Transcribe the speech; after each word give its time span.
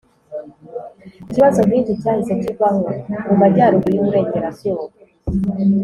ikibazo 1.29 1.59
nk' 1.67 1.77
iki 1.81 1.93
cyahise 2.01 2.33
kivaho. 2.41 2.83
mu 3.27 3.33
majyaruguru 3.41 3.91
y' 3.95 4.01
uburengerazuba, 4.03 4.83